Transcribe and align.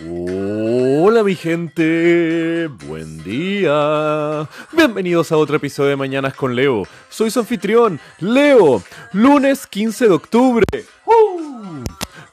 Hola 0.00 1.22
mi 1.22 1.34
gente, 1.34 2.68
buen 2.86 3.22
día. 3.22 4.48
Bienvenidos 4.72 5.32
a 5.32 5.36
otro 5.36 5.56
episodio 5.56 5.90
de 5.90 5.96
Mañanas 5.96 6.34
con 6.34 6.56
Leo. 6.56 6.84
Soy 7.10 7.30
su 7.30 7.40
anfitrión, 7.40 8.00
Leo, 8.18 8.82
lunes 9.12 9.66
15 9.66 10.08
de 10.08 10.14
octubre. 10.14 10.64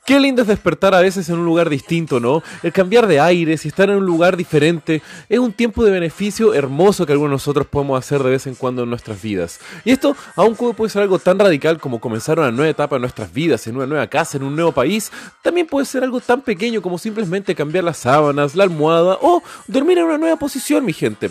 Qué 0.10 0.20
lindo 0.20 0.42
es 0.42 0.48
despertar 0.48 0.96
a 0.96 1.02
veces 1.02 1.30
en 1.30 1.38
un 1.38 1.46
lugar 1.46 1.70
distinto, 1.70 2.20
¿no? 2.20 2.42
El 2.64 2.74
cambiar 2.74 3.06
de 3.06 3.20
aires 3.20 3.64
y 3.64 3.68
estar 3.68 3.92
en 3.92 3.98
un 3.98 4.08
lugar 4.08 4.38
diferente 4.38 5.04
es 5.30 5.38
un 5.38 5.54
tiempo 5.54 5.86
de 5.86 5.92
beneficio 5.92 6.56
hermoso 6.56 7.06
que 7.06 7.12
algunos 7.12 7.30
de 7.30 7.36
nosotros 7.36 7.68
podemos 7.68 8.00
hacer 8.00 8.24
de 8.24 8.32
vez 8.32 8.48
en 8.48 8.56
cuando 8.56 8.82
en 8.82 8.90
nuestras 8.90 9.22
vidas. 9.22 9.60
Y 9.86 9.92
esto, 9.92 10.16
aun 10.36 10.56
puede 10.56 10.90
ser 10.90 11.04
algo 11.04 11.20
tan 11.20 11.38
radical 11.38 11.80
como 11.80 12.00
comenzar 12.00 12.40
una 12.40 12.50
nueva 12.50 12.72
etapa 12.72 12.96
en 12.96 13.04
nuestras 13.04 13.32
vidas, 13.32 13.68
en 13.68 13.76
una 13.76 13.86
nueva 13.86 14.08
casa, 14.08 14.38
en 14.38 14.46
un 14.46 14.56
nuevo 14.56 14.72
país, 14.72 15.12
también 15.44 15.68
puede 15.68 15.86
ser 15.86 16.04
algo 16.04 16.20
tan 16.20 16.42
pequeño 16.42 16.82
como 16.82 16.98
simplemente 16.98 17.54
cambiar 17.54 17.84
las 17.84 17.98
sábanas, 17.98 18.56
la 18.56 18.64
almohada 18.64 19.20
o 19.22 19.44
dormir 19.68 20.00
en 20.00 20.06
una 20.06 20.18
nueva 20.18 20.38
posición, 20.38 20.86
mi 20.86 20.94
gente 20.94 21.30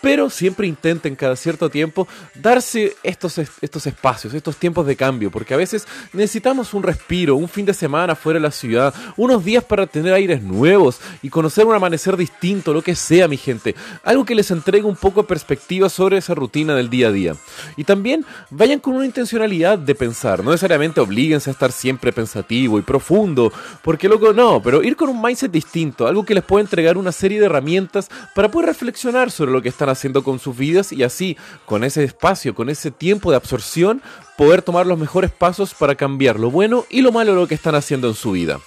pero 0.00 0.30
siempre 0.30 0.66
intenten 0.66 1.16
cada 1.16 1.36
cierto 1.36 1.68
tiempo 1.68 2.08
darse 2.34 2.96
estos, 3.02 3.38
estos 3.38 3.86
espacios, 3.86 4.34
estos 4.34 4.56
tiempos 4.56 4.86
de 4.86 4.96
cambio, 4.96 5.30
porque 5.30 5.54
a 5.54 5.56
veces 5.56 5.86
necesitamos 6.12 6.74
un 6.74 6.82
respiro, 6.82 7.36
un 7.36 7.48
fin 7.48 7.66
de 7.66 7.74
semana 7.74 8.14
fuera 8.14 8.38
de 8.38 8.42
la 8.42 8.50
ciudad, 8.50 8.94
unos 9.16 9.44
días 9.44 9.64
para 9.64 9.86
tener 9.86 10.12
aires 10.12 10.42
nuevos 10.42 11.00
y 11.22 11.28
conocer 11.28 11.66
un 11.66 11.74
amanecer 11.74 12.16
distinto, 12.16 12.72
lo 12.72 12.82
que 12.82 12.94
sea, 12.94 13.28
mi 13.28 13.36
gente, 13.36 13.74
algo 14.04 14.24
que 14.24 14.34
les 14.34 14.50
entregue 14.50 14.84
un 14.84 14.96
poco 14.96 15.22
de 15.22 15.28
perspectiva 15.28 15.88
sobre 15.88 16.18
esa 16.18 16.34
rutina 16.34 16.74
del 16.74 16.90
día 16.90 17.08
a 17.08 17.12
día. 17.12 17.36
Y 17.76 17.84
también 17.84 18.24
vayan 18.50 18.80
con 18.80 18.94
una 18.94 19.06
intencionalidad 19.06 19.78
de 19.78 19.94
pensar, 19.94 20.42
no 20.42 20.50
necesariamente 20.50 21.00
oblíguense 21.00 21.50
a 21.50 21.52
estar 21.52 21.72
siempre 21.72 22.12
pensativo 22.12 22.78
y 22.78 22.82
profundo, 22.82 23.52
porque 23.82 24.08
luego 24.08 24.32
no, 24.32 24.62
pero 24.62 24.82
ir 24.82 24.96
con 24.96 25.10
un 25.10 25.20
mindset 25.20 25.50
distinto, 25.50 26.06
algo 26.06 26.24
que 26.24 26.34
les 26.34 26.44
pueda 26.44 26.62
entregar 26.62 26.96
una 26.96 27.12
serie 27.12 27.38
de 27.38 27.46
herramientas 27.46 28.08
para 28.34 28.50
poder 28.50 28.68
reflexionar 28.68 29.30
sobre 29.30 29.52
lo 29.52 29.62
que 29.62 29.68
están 29.68 29.89
haciendo 29.90 30.22
con 30.22 30.38
sus 30.38 30.56
vidas 30.56 30.92
y 30.92 31.02
así, 31.02 31.36
con 31.66 31.84
ese 31.84 32.04
espacio, 32.04 32.54
con 32.54 32.68
ese 32.68 32.90
tiempo 32.90 33.30
de 33.30 33.36
absorción, 33.36 34.02
poder 34.36 34.62
tomar 34.62 34.86
los 34.86 34.98
mejores 34.98 35.30
pasos 35.30 35.74
para 35.74 35.94
cambiar 35.94 36.40
lo 36.40 36.50
bueno 36.50 36.84
y 36.88 37.02
lo 37.02 37.12
malo 37.12 37.32
de 37.32 37.40
lo 37.40 37.46
que 37.46 37.54
están 37.54 37.74
haciendo 37.74 38.08
en 38.08 38.14
su 38.14 38.32
vida. 38.32 38.60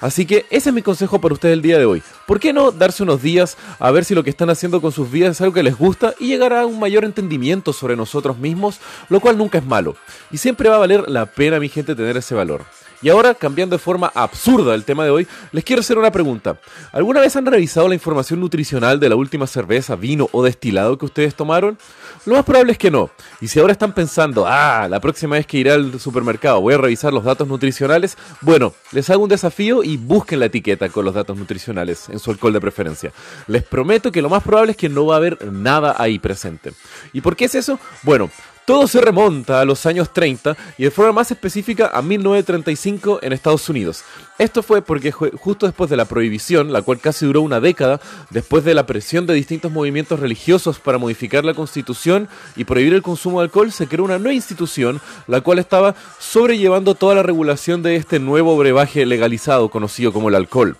Así 0.00 0.26
que 0.26 0.46
ese 0.50 0.68
es 0.70 0.74
mi 0.74 0.82
consejo 0.82 1.20
para 1.20 1.34
ustedes 1.34 1.54
el 1.54 1.62
día 1.62 1.78
de 1.78 1.86
hoy. 1.86 2.02
¿Por 2.26 2.38
qué 2.38 2.52
no 2.52 2.70
darse 2.70 3.02
unos 3.02 3.22
días 3.22 3.56
a 3.78 3.90
ver 3.90 4.04
si 4.04 4.14
lo 4.14 4.22
que 4.22 4.30
están 4.30 4.50
haciendo 4.50 4.80
con 4.80 4.92
sus 4.92 5.10
vidas 5.10 5.32
es 5.32 5.40
algo 5.40 5.54
que 5.54 5.62
les 5.62 5.76
gusta 5.76 6.14
y 6.18 6.28
llegar 6.28 6.52
a 6.52 6.66
un 6.66 6.78
mayor 6.78 7.04
entendimiento 7.04 7.72
sobre 7.72 7.96
nosotros 7.96 8.38
mismos, 8.38 8.78
lo 9.08 9.20
cual 9.20 9.38
nunca 9.38 9.58
es 9.58 9.64
malo. 9.64 9.96
Y 10.30 10.38
siempre 10.38 10.68
va 10.68 10.76
a 10.76 10.80
valer 10.80 11.08
la 11.08 11.26
pena, 11.26 11.58
mi 11.58 11.68
gente, 11.68 11.94
tener 11.94 12.16
ese 12.16 12.34
valor. 12.34 12.64
Y 13.02 13.08
ahora, 13.08 13.34
cambiando 13.34 13.76
de 13.76 13.80
forma 13.80 14.10
absurda 14.14 14.74
el 14.74 14.84
tema 14.84 15.04
de 15.04 15.10
hoy, 15.10 15.26
les 15.52 15.64
quiero 15.64 15.80
hacer 15.80 15.98
una 15.98 16.10
pregunta. 16.10 16.58
¿Alguna 16.92 17.20
vez 17.20 17.36
han 17.36 17.46
revisado 17.46 17.88
la 17.88 17.94
información 17.94 18.40
nutricional 18.40 18.98
de 18.98 19.08
la 19.08 19.16
última 19.16 19.46
cerveza, 19.46 19.96
vino 19.96 20.28
o 20.32 20.42
destilado 20.42 20.96
que 20.98 21.04
ustedes 21.04 21.34
tomaron? 21.34 21.78
Lo 22.24 22.34
más 22.34 22.44
probable 22.44 22.72
es 22.72 22.78
que 22.78 22.90
no. 22.90 23.10
Y 23.40 23.48
si 23.48 23.60
ahora 23.60 23.72
están 23.72 23.92
pensando, 23.92 24.46
ah, 24.46 24.88
la 24.88 25.00
próxima 25.00 25.36
vez 25.36 25.46
que 25.46 25.58
iré 25.58 25.72
al 25.72 26.00
supermercado 26.00 26.60
voy 26.60 26.74
a 26.74 26.78
revisar 26.78 27.12
los 27.12 27.24
datos 27.24 27.46
nutricionales, 27.46 28.16
bueno, 28.40 28.74
les 28.92 29.08
hago 29.10 29.22
un 29.22 29.28
desafío 29.28 29.84
y 29.84 29.96
busquen 29.96 30.40
la 30.40 30.46
etiqueta 30.46 30.88
con 30.88 31.04
los 31.04 31.14
datos 31.14 31.36
nutricionales 31.36 32.08
en 32.08 32.18
su 32.18 32.30
alcohol 32.30 32.52
de 32.52 32.60
preferencia. 32.60 33.12
Les 33.46 33.62
prometo 33.62 34.10
que 34.10 34.22
lo 34.22 34.28
más 34.28 34.42
probable 34.42 34.72
es 34.72 34.76
que 34.76 34.88
no 34.88 35.06
va 35.06 35.14
a 35.14 35.18
haber 35.18 35.52
nada 35.52 35.94
ahí 35.98 36.18
presente. 36.18 36.72
¿Y 37.12 37.20
por 37.20 37.36
qué 37.36 37.44
es 37.44 37.54
eso? 37.54 37.78
Bueno, 38.02 38.30
todo 38.66 38.88
se 38.88 39.00
remonta 39.00 39.60
a 39.60 39.64
los 39.64 39.86
años 39.86 40.12
30 40.12 40.56
y 40.76 40.84
de 40.84 40.90
forma 40.90 41.12
más 41.12 41.30
específica 41.30 41.90
a 41.94 42.02
1935 42.02 43.20
en 43.22 43.32
Estados 43.32 43.68
Unidos. 43.68 44.02
Esto 44.38 44.62
fue 44.62 44.82
porque 44.82 45.12
justo 45.12 45.66
después 45.66 45.88
de 45.88 45.96
la 45.96 46.04
prohibición, 46.04 46.72
la 46.72 46.82
cual 46.82 46.98
casi 46.98 47.24
duró 47.24 47.42
una 47.42 47.60
década, 47.60 48.00
después 48.30 48.64
de 48.64 48.74
la 48.74 48.84
presión 48.84 49.24
de 49.24 49.34
distintos 49.34 49.70
movimientos 49.70 50.18
religiosos 50.18 50.80
para 50.80 50.98
modificar 50.98 51.44
la 51.44 51.54
constitución 51.54 52.28
y 52.56 52.64
prohibir 52.64 52.94
el 52.94 53.02
consumo 53.02 53.40
de 53.40 53.44
alcohol, 53.44 53.70
se 53.70 53.86
creó 53.86 54.04
una 54.04 54.18
nueva 54.18 54.34
institución, 54.34 55.00
la 55.28 55.40
cual 55.40 55.60
estaba 55.60 55.94
sobrellevando 56.18 56.96
toda 56.96 57.14
la 57.14 57.22
regulación 57.22 57.84
de 57.84 57.94
este 57.94 58.18
nuevo 58.18 58.56
brebaje 58.58 59.06
legalizado 59.06 59.70
conocido 59.70 60.12
como 60.12 60.28
el 60.28 60.34
alcohol. 60.34 60.76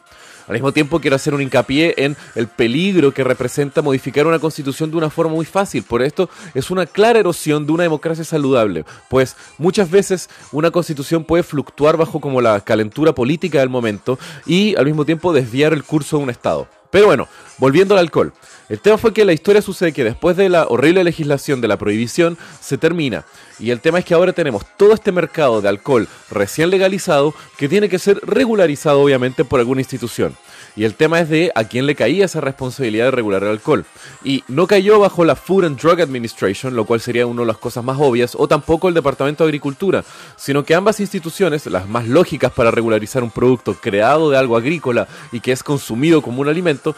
Al 0.46 0.54
mismo 0.54 0.72
tiempo 0.72 1.00
quiero 1.00 1.16
hacer 1.16 1.34
un 1.34 1.42
hincapié 1.42 1.94
en 1.96 2.16
el 2.34 2.46
peligro 2.46 3.12
que 3.12 3.24
representa 3.24 3.82
modificar 3.82 4.26
una 4.26 4.38
constitución 4.38 4.90
de 4.90 4.96
una 4.96 5.10
forma 5.10 5.34
muy 5.34 5.44
fácil. 5.44 5.82
Por 5.82 6.02
esto 6.02 6.28
es 6.54 6.70
una 6.70 6.86
clara 6.86 7.18
erosión 7.18 7.66
de 7.66 7.72
una 7.72 7.82
democracia 7.82 8.24
saludable, 8.24 8.84
pues 9.08 9.36
muchas 9.58 9.90
veces 9.90 10.30
una 10.52 10.70
constitución 10.70 11.24
puede 11.24 11.42
fluctuar 11.42 11.96
bajo 11.96 12.20
como 12.20 12.40
la 12.40 12.60
calentura 12.60 13.14
política 13.14 13.60
del 13.60 13.68
momento 13.68 14.18
y 14.46 14.76
al 14.76 14.86
mismo 14.86 15.04
tiempo 15.04 15.32
desviar 15.32 15.72
el 15.72 15.84
curso 15.84 16.18
de 16.18 16.22
un 16.24 16.30
Estado. 16.30 16.68
Pero 16.90 17.06
bueno, 17.06 17.28
volviendo 17.58 17.94
al 17.94 18.00
alcohol. 18.00 18.32
El 18.68 18.80
tema 18.80 18.98
fue 18.98 19.12
que 19.12 19.24
la 19.24 19.32
historia 19.32 19.62
sucede 19.62 19.92
que 19.92 20.04
después 20.04 20.36
de 20.36 20.48
la 20.48 20.66
horrible 20.66 21.04
legislación 21.04 21.60
de 21.60 21.68
la 21.68 21.78
prohibición 21.78 22.36
se 22.60 22.78
termina. 22.78 23.24
Y 23.58 23.70
el 23.70 23.80
tema 23.80 24.00
es 24.00 24.04
que 24.04 24.14
ahora 24.14 24.32
tenemos 24.32 24.64
todo 24.76 24.92
este 24.92 25.12
mercado 25.12 25.62
de 25.62 25.68
alcohol 25.68 26.08
recién 26.30 26.70
legalizado 26.70 27.34
que 27.56 27.68
tiene 27.68 27.88
que 27.88 27.98
ser 27.98 28.20
regularizado 28.22 29.00
obviamente 29.00 29.44
por 29.44 29.60
alguna 29.60 29.80
institución. 29.80 30.36
Y 30.76 30.84
el 30.84 30.94
tema 30.94 31.20
es 31.20 31.30
de 31.30 31.52
a 31.54 31.64
quién 31.64 31.86
le 31.86 31.94
caía 31.94 32.26
esa 32.26 32.42
responsabilidad 32.42 33.06
de 33.06 33.10
regular 33.12 33.42
el 33.42 33.48
alcohol. 33.48 33.86
Y 34.22 34.44
no 34.46 34.66
cayó 34.66 34.98
bajo 34.98 35.24
la 35.24 35.34
Food 35.34 35.64
and 35.64 35.80
Drug 35.80 36.02
Administration, 36.02 36.76
lo 36.76 36.84
cual 36.84 37.00
sería 37.00 37.26
una 37.26 37.42
de 37.42 37.46
las 37.46 37.56
cosas 37.56 37.82
más 37.82 37.96
obvias, 37.98 38.34
o 38.36 38.46
tampoco 38.46 38.88
el 38.88 38.94
Departamento 38.94 39.44
de 39.44 39.48
Agricultura, 39.48 40.04
sino 40.36 40.64
que 40.64 40.74
ambas 40.74 41.00
instituciones, 41.00 41.64
las 41.66 41.88
más 41.88 42.06
lógicas 42.06 42.52
para 42.52 42.70
regularizar 42.70 43.22
un 43.22 43.30
producto 43.30 43.74
creado 43.74 44.28
de 44.28 44.36
algo 44.36 44.54
agrícola 44.54 45.08
y 45.32 45.40
que 45.40 45.52
es 45.52 45.62
consumido 45.62 46.20
como 46.20 46.42
un 46.42 46.48
alimento, 46.48 46.94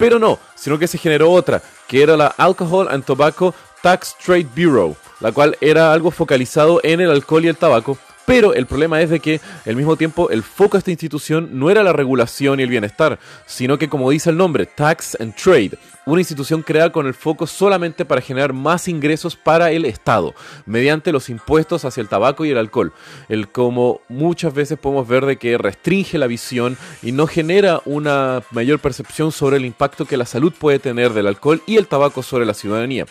pero 0.00 0.18
no, 0.18 0.38
sino 0.54 0.78
que 0.78 0.88
se 0.88 0.96
generó 0.96 1.30
otra, 1.30 1.62
que 1.86 2.02
era 2.02 2.16
la 2.16 2.28
Alcohol 2.28 2.88
and 2.90 3.04
Tobacco 3.04 3.54
Tax 3.82 4.16
Trade 4.24 4.48
Bureau, 4.56 4.96
la 5.20 5.30
cual 5.30 5.58
era 5.60 5.92
algo 5.92 6.10
focalizado 6.10 6.80
en 6.82 7.02
el 7.02 7.10
alcohol 7.10 7.44
y 7.44 7.48
el 7.48 7.56
tabaco, 7.58 7.98
pero 8.30 8.54
el 8.54 8.66
problema 8.66 9.02
es 9.02 9.10
de 9.10 9.18
que 9.18 9.40
al 9.66 9.74
mismo 9.74 9.96
tiempo 9.96 10.30
el 10.30 10.44
foco 10.44 10.76
de 10.76 10.78
esta 10.78 10.92
institución 10.92 11.48
no 11.58 11.68
era 11.68 11.82
la 11.82 11.92
regulación 11.92 12.60
y 12.60 12.62
el 12.62 12.68
bienestar, 12.68 13.18
sino 13.44 13.76
que 13.76 13.88
como 13.88 14.08
dice 14.08 14.30
el 14.30 14.36
nombre, 14.36 14.66
Tax 14.66 15.16
and 15.18 15.34
Trade, 15.34 15.72
una 16.06 16.20
institución 16.20 16.62
creada 16.62 16.92
con 16.92 17.08
el 17.08 17.14
foco 17.14 17.48
solamente 17.48 18.04
para 18.04 18.20
generar 18.20 18.52
más 18.52 18.86
ingresos 18.86 19.34
para 19.34 19.72
el 19.72 19.84
Estado, 19.84 20.32
mediante 20.64 21.10
los 21.10 21.28
impuestos 21.28 21.84
hacia 21.84 22.02
el 22.02 22.08
tabaco 22.08 22.44
y 22.44 22.50
el 22.50 22.58
alcohol, 22.58 22.92
el 23.28 23.48
como 23.48 24.00
muchas 24.08 24.54
veces 24.54 24.78
podemos 24.78 25.08
ver 25.08 25.26
de 25.26 25.36
que 25.36 25.58
restringe 25.58 26.16
la 26.16 26.28
visión 26.28 26.78
y 27.02 27.10
no 27.10 27.26
genera 27.26 27.82
una 27.84 28.44
mayor 28.52 28.78
percepción 28.78 29.32
sobre 29.32 29.56
el 29.56 29.64
impacto 29.64 30.04
que 30.04 30.16
la 30.16 30.24
salud 30.24 30.52
puede 30.56 30.78
tener 30.78 31.14
del 31.14 31.26
alcohol 31.26 31.64
y 31.66 31.78
el 31.78 31.88
tabaco 31.88 32.22
sobre 32.22 32.46
la 32.46 32.54
ciudadanía. 32.54 33.06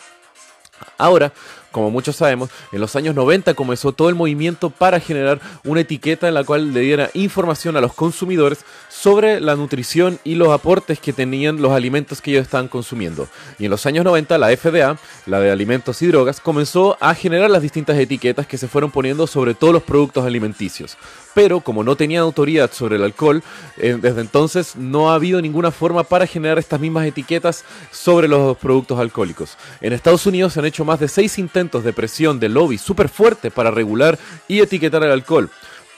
Ahora, 0.96 1.32
como 1.70 1.90
muchos 1.90 2.16
sabemos, 2.16 2.50
en 2.72 2.80
los 2.80 2.96
años 2.96 3.14
90 3.14 3.54
comenzó 3.54 3.92
todo 3.92 4.08
el 4.08 4.14
movimiento 4.14 4.70
para 4.70 5.00
generar 5.00 5.40
una 5.64 5.80
etiqueta 5.80 6.28
en 6.28 6.34
la 6.34 6.44
cual 6.44 6.72
le 6.72 6.80
diera 6.80 7.10
información 7.14 7.76
a 7.76 7.80
los 7.80 7.92
consumidores 7.92 8.64
sobre 8.88 9.40
la 9.40 9.56
nutrición 9.56 10.18
y 10.24 10.34
los 10.34 10.48
aportes 10.48 10.98
que 10.98 11.12
tenían 11.12 11.62
los 11.62 11.72
alimentos 11.72 12.20
que 12.20 12.32
ellos 12.32 12.42
estaban 12.42 12.68
consumiendo. 12.68 13.28
Y 13.58 13.64
en 13.66 13.70
los 13.70 13.86
años 13.86 14.04
90 14.04 14.38
la 14.38 14.56
FDA, 14.56 14.98
la 15.26 15.40
de 15.40 15.50
alimentos 15.50 16.02
y 16.02 16.06
drogas, 16.06 16.40
comenzó 16.40 16.96
a 17.00 17.14
generar 17.14 17.50
las 17.50 17.62
distintas 17.62 17.98
etiquetas 17.98 18.46
que 18.46 18.58
se 18.58 18.68
fueron 18.68 18.90
poniendo 18.90 19.26
sobre 19.26 19.54
todos 19.54 19.72
los 19.72 19.82
productos 19.82 20.24
alimenticios 20.24 20.96
pero 21.34 21.60
como 21.60 21.84
no 21.84 21.96
tenía 21.96 22.20
autoridad 22.20 22.70
sobre 22.72 22.96
el 22.96 23.04
alcohol, 23.04 23.42
eh, 23.76 23.96
desde 24.00 24.20
entonces 24.20 24.76
no 24.76 25.10
ha 25.10 25.14
habido 25.14 25.40
ninguna 25.40 25.70
forma 25.70 26.04
para 26.04 26.26
generar 26.26 26.58
estas 26.58 26.80
mismas 26.80 27.06
etiquetas 27.06 27.64
sobre 27.90 28.28
los 28.28 28.56
productos 28.56 28.98
alcohólicos. 28.98 29.56
En 29.80 29.92
Estados 29.92 30.26
Unidos 30.26 30.52
se 30.52 30.60
han 30.60 30.66
hecho 30.66 30.84
más 30.84 31.00
de 31.00 31.08
seis 31.08 31.38
intentos 31.38 31.59
de 31.60 31.92
presión 31.92 32.40
de 32.40 32.48
lobby 32.48 32.78
súper 32.78 33.08
fuerte 33.08 33.50
para 33.50 33.70
regular 33.70 34.18
y 34.48 34.60
etiquetar 34.60 35.02
el 35.02 35.10
alcohol 35.10 35.50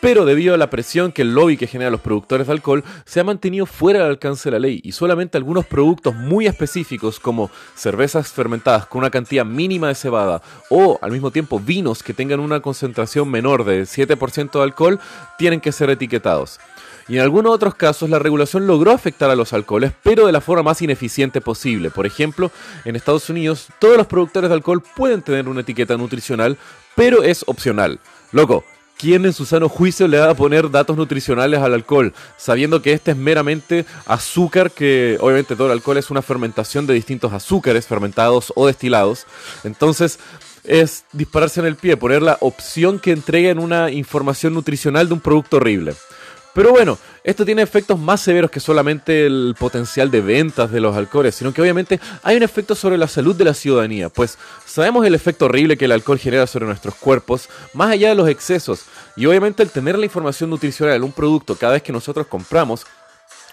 pero 0.02 0.24
debido 0.24 0.53
a 0.53 0.59
la 0.59 0.68
presión 0.68 1.12
que 1.12 1.22
el 1.22 1.32
lobby 1.32 1.56
que 1.56 1.68
genera 1.68 1.88
los 1.88 2.00
productores 2.00 2.48
de 2.48 2.53
alcohol 2.53 2.82
se 3.04 3.20
ha 3.20 3.24
mantenido 3.24 3.66
fuera 3.66 4.00
del 4.00 4.10
alcance 4.10 4.48
de 4.48 4.50
la 4.50 4.59
ley 4.59 4.80
y 4.82 4.91
solamente 4.91 5.38
algunos 5.38 5.64
productos 5.64 6.16
muy 6.16 6.48
específicos 6.48 7.20
como 7.20 7.53
cervezas 7.76 8.32
fermentadas 8.32 8.86
con 8.86 8.98
una 8.98 9.10
cantidad 9.10 9.44
mínima 9.44 9.86
de 9.86 9.94
cebada 9.94 10.42
o 10.70 10.98
al 11.00 11.12
mismo 11.12 11.30
tiempo 11.30 11.60
vinos 11.60 12.03
que 12.03 12.15
tengan 12.15 12.41
una 12.41 12.58
concentración 12.58 13.30
menor 13.30 13.62
de 13.62 13.84
7% 13.84 14.50
de 14.50 14.62
alcohol 14.65 14.98
tienen 15.38 15.60
que 15.60 15.70
ser 15.70 15.88
etiquetados. 15.88 16.58
Y 17.09 17.16
en 17.16 17.22
algunos 17.22 17.53
otros 17.53 17.75
casos 17.75 18.09
la 18.09 18.19
regulación 18.19 18.66
logró 18.66 18.93
afectar 18.93 19.31
a 19.31 19.37
los 19.37 19.53
alcoholes, 19.53 19.93
pero 20.03 20.27
de 20.27 20.33
la 20.33 20.41
forma 20.41 20.63
más 20.63 20.83
ineficiente 20.83 21.41
posible. 21.41 21.91
Por 21.91 22.07
ejemplo, 22.07 22.51
en 22.84 22.97
Estados 22.97 23.28
Unidos 23.28 23.69
todos 23.78 23.97
los 23.97 24.07
productores 24.07 24.51
de 24.51 24.54
alcohol 24.54 24.83
pueden 24.97 25.22
tener 25.22 25.49
una 25.49 25.63
etiqueta 25.63 25.97
nutricional, 25.97 26.57
pero 26.95 27.22
es 27.22 27.45
opcional. 27.47 28.01
Loco, 28.33 28.65
¿Quién 29.03 29.27
en 29.27 29.33
su 29.33 29.45
sano 29.47 29.69
juicio 29.69 30.07
le 30.07 30.21
va 30.21 30.31
a 30.31 30.34
poner 30.34 30.71
datos 30.71 30.97
nutricionales 30.97 31.59
al 31.59 31.75
alcohol? 31.75 32.15
Sabiendo 32.37 32.83
que 32.83 32.93
este 32.93 33.10
es 33.10 33.16
meramente 33.16 33.84
azúcar, 34.07 34.71
que 34.71 35.19
obviamente 35.21 35.57
todo 35.57 35.66
el 35.66 35.72
alcohol 35.72 35.97
es 35.97 36.09
una 36.13 36.22
fermentación 36.22 36.87
de 36.87 36.95
distintos 36.95 37.33
azúcares, 37.33 37.89
fermentados 37.89 38.53
o 38.54 38.69
destilados. 38.69 39.27
Entonces, 39.65 40.21
es 40.63 41.04
dispararse 41.13 41.59
en 41.59 41.66
el 41.66 41.75
pie, 41.75 41.97
poner 41.97 42.22
la 42.22 42.39
opción 42.41 43.01
que 43.01 43.10
entreguen 43.10 43.59
una 43.59 43.91
información 43.91 44.54
nutricional 44.54 45.09
de 45.09 45.15
un 45.15 45.21
producto 45.21 45.57
horrible. 45.57 45.95
Pero 46.54 46.71
bueno, 46.71 46.99
esto 47.25 47.47
tiene 47.47 47.63
efectos 47.63 47.99
más 47.99 48.21
severos 48.21 48.51
que 48.51 48.60
solamente 48.60 49.25
el 49.25 49.54
potencial 49.59 50.10
de 50.10 50.21
ventas 50.21 50.71
de 50.71 50.81
los 50.81 50.95
alcoholes, 50.95 51.34
sino 51.34 51.53
que 51.53 51.63
obviamente 51.63 51.99
hay 52.22 52.37
un 52.37 52.43
efecto 52.43 52.75
sobre 52.75 52.99
la 52.99 53.09
salud 53.09 53.34
de 53.34 53.45
la 53.45 53.54
ciudadanía, 53.54 54.10
pues 54.10 54.37
sabemos 54.66 55.07
el 55.07 55.15
efecto 55.15 55.47
horrible 55.47 55.78
que 55.78 55.87
el 55.87 55.93
alcohol 55.93 56.19
genera 56.19 56.47
sobre 56.47 56.66
nuestros 56.66 56.95
cuerpos, 56.97 57.49
más 57.72 57.91
allá 57.91 58.10
de 58.10 58.16
los 58.16 58.28
excesos, 58.28 58.83
y 59.16 59.25
obviamente 59.25 59.63
el 59.63 59.71
tener 59.71 59.99
la 59.99 60.04
información 60.04 60.51
nutricional 60.51 60.97
en 60.97 61.04
un 61.04 61.13
producto 61.13 61.57
cada 61.57 61.75
vez 61.75 61.83
que 61.83 61.93
nosotros 61.93 62.27
compramos, 62.27 62.87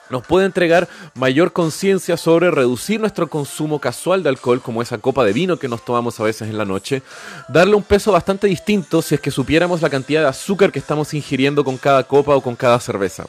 nos 0.10 0.26
puede 0.26 0.46
entregar 0.46 0.88
mayor 1.16 1.54
conciencia 1.54 2.18
sobre 2.18 2.52
reducir 2.52 3.00
nuestro 3.00 3.30
consumo 3.30 3.80
casual 3.80 4.24
de 4.24 4.30
alcohol, 4.30 4.62
como 4.62 4.82
esa 4.82 4.98
copa 4.98 5.24
de 5.24 5.34
vino 5.34 5.58
que 5.58 5.68
nos 5.68 5.86
tomamos 5.86 6.20
a 6.20 6.24
veces 6.24 6.50
en 6.50 6.58
la 6.58 6.66
noche, 6.66 7.02
darle 7.48 7.76
un 7.76 7.84
peso 7.84 8.12
bastante 8.12 8.48
distinto 8.48 9.02
si 9.02 9.16
es 9.16 9.22
que 9.22 9.32
supiéramos 9.32 9.82
la 9.82 9.90
cantidad 9.90 10.22
de 10.22 10.28
azúcar 10.28 10.72
que 10.72 10.80
estamos 10.80 11.14
ingiriendo 11.14 11.64
con 11.64 11.78
cada 11.78 12.04
copa 12.04 12.36
o 12.36 12.42
con 12.42 12.56
cada 12.56 12.80
cerveza. 12.80 13.26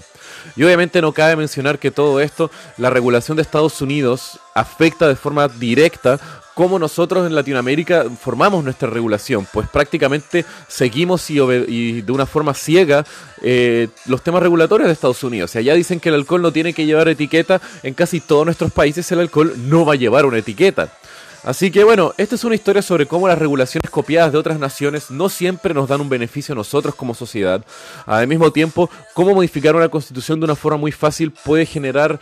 Y 0.57 0.65
obviamente 0.65 1.01
no 1.01 1.13
cabe 1.13 1.37
mencionar 1.37 1.79
que 1.79 1.91
todo 1.91 2.21
esto, 2.21 2.51
la 2.77 2.91
regulación 2.91 3.37
de 3.37 3.43
Estados 3.43 3.81
Unidos 3.81 4.39
afecta 4.55 5.09
de 5.09 5.17
forma 5.17 5.49
directa 5.49 6.19
cómo 6.55 6.79
nosotros 6.79 7.27
en 7.27 7.35
Latinoamérica 7.35 8.07
formamos 8.21 8.65
nuestra 8.65 8.91
regulación, 8.91 9.47
pues 9.53 9.69
prácticamente 9.69 10.45
seguimos 10.69 11.29
y, 11.31 12.03
de 12.03 12.13
una 12.13 12.27
forma 12.27 12.55
ciega 12.55 13.05
eh, 13.43 13.89
los 14.07 14.23
temas 14.23 14.43
regulatorios 14.43 14.89
de 14.89 14.93
Estados 14.93 15.23
Unidos. 15.25 15.53
Ya 15.55 15.75
dicen 15.75 16.01
que 16.01 16.09
el 16.09 16.17
alcohol 16.17 16.43
no 16.43 16.53
tiene 16.53 16.73
que 16.73 16.87
llevar 16.87 17.09
etiqueta, 17.09 17.61
en 17.83 17.95
casi 17.95 18.21
todos 18.21 18.45
nuestros 18.45 18.73
países 18.73 19.11
el 19.13 19.21
alcohol 19.21 19.55
no 19.57 19.85
va 19.85 19.95
a 19.95 19.97
llevar 19.97 20.27
una 20.27 20.39
etiqueta. 20.39 20.93
Así 21.43 21.71
que 21.71 21.85
bueno, 21.85 22.13
esta 22.19 22.35
es 22.35 22.45
una 22.45 22.55
historia 22.55 22.83
sobre 22.83 23.07
cómo 23.07 23.27
las 23.27 23.39
regulaciones 23.39 23.91
copiadas 23.91 24.31
de 24.31 24.39
otras 24.39 24.59
naciones 24.59 25.11
no 25.11 25.31
siempre 25.31 25.73
nos 25.73 25.89
dan 25.89 26.03
un 26.03 26.11
beneficio 26.11 26.53
a 26.53 26.57
nosotros 26.57 26.95
como 26.95 27.15
sociedad. 27.15 27.65
Al 28.05 28.27
mismo 28.27 28.53
tiempo, 28.53 28.91
cómo 29.15 29.35
modificar 29.35 29.75
una 29.75 29.89
constitución 29.89 30.39
de 30.39 30.45
una 30.45 30.55
forma 30.55 30.77
muy 30.77 30.93
fácil 30.93 31.31
puede 31.31 31.65
generar 31.65 32.21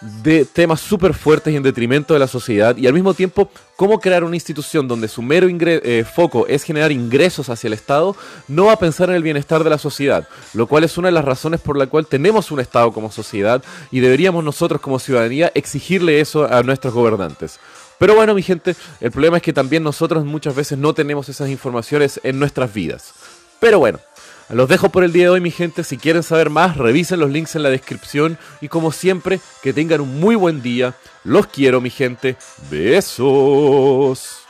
de 0.00 0.44
temas 0.44 0.80
súper 0.80 1.14
fuertes 1.14 1.52
y 1.52 1.56
en 1.56 1.62
detrimento 1.62 2.14
de 2.14 2.20
la 2.20 2.26
sociedad 2.26 2.76
y 2.76 2.86
al 2.86 2.92
mismo 2.92 3.14
tiempo 3.14 3.50
cómo 3.76 4.00
crear 4.00 4.24
una 4.24 4.36
institución 4.36 4.86
donde 4.86 5.08
su 5.08 5.22
mero 5.22 5.48
eh, 5.50 6.04
foco 6.04 6.46
es 6.46 6.62
generar 6.62 6.92
ingresos 6.92 7.48
hacia 7.48 7.68
el 7.68 7.74
Estado 7.74 8.14
no 8.48 8.66
va 8.66 8.72
a 8.72 8.78
pensar 8.78 9.08
en 9.08 9.16
el 9.16 9.22
bienestar 9.22 9.64
de 9.64 9.70
la 9.70 9.78
sociedad, 9.78 10.28
lo 10.52 10.66
cual 10.66 10.84
es 10.84 10.98
una 10.98 11.08
de 11.08 11.12
las 11.12 11.24
razones 11.24 11.60
por 11.60 11.76
la 11.76 11.86
cual 11.86 12.06
tenemos 12.06 12.50
un 12.50 12.60
Estado 12.60 12.92
como 12.92 13.10
sociedad 13.10 13.62
y 13.90 14.00
deberíamos 14.00 14.44
nosotros 14.44 14.80
como 14.80 14.98
ciudadanía 14.98 15.50
exigirle 15.54 16.20
eso 16.20 16.44
a 16.52 16.62
nuestros 16.62 16.92
gobernantes. 16.92 17.58
Pero 17.98 18.14
bueno, 18.14 18.34
mi 18.34 18.42
gente, 18.42 18.76
el 19.00 19.10
problema 19.10 19.38
es 19.38 19.42
que 19.42 19.52
también 19.52 19.82
nosotros 19.82 20.24
muchas 20.24 20.54
veces 20.54 20.76
no 20.78 20.94
tenemos 20.94 21.28
esas 21.28 21.48
informaciones 21.48 22.20
en 22.22 22.38
nuestras 22.38 22.72
vidas. 22.74 23.14
Pero 23.60 23.78
bueno, 23.78 24.00
los 24.50 24.68
dejo 24.68 24.90
por 24.90 25.04
el 25.04 25.12
día 25.12 25.24
de 25.24 25.30
hoy, 25.30 25.40
mi 25.40 25.50
gente. 25.50 25.84
Si 25.84 25.96
quieren 25.96 26.22
saber 26.22 26.50
más, 26.50 26.76
revisen 26.76 27.20
los 27.20 27.30
links 27.30 27.56
en 27.56 27.62
la 27.62 27.70
descripción. 27.70 28.38
Y 28.60 28.68
como 28.68 28.92
siempre, 28.92 29.40
que 29.62 29.72
tengan 29.72 30.00
un 30.00 30.20
muy 30.20 30.34
buen 30.36 30.62
día. 30.62 30.94
Los 31.24 31.46
quiero, 31.46 31.80
mi 31.80 31.90
gente. 31.90 32.36
Besos. 32.70 34.43